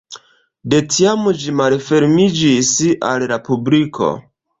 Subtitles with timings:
[0.73, 2.71] De tiam ĝi malfermiĝis
[3.11, 4.09] al la publiko.